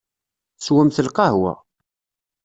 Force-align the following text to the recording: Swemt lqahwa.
Swemt 0.65 0.97
lqahwa. 1.05 1.53